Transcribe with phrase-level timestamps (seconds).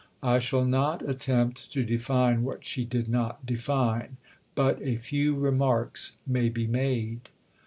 [0.23, 4.17] I shall not attempt to define what she did not define;
[4.55, 7.29] but a few remarks may be made.